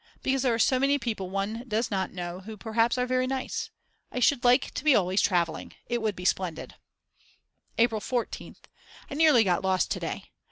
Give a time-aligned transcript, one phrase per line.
[0.23, 3.69] Because there are so many people one does not know who perhaps are very nice.
[4.11, 5.73] I should like to be always travelling.
[5.85, 6.73] It would be splendid.
[7.77, 8.63] April 14th.
[9.11, 10.31] I nearly got lost to day.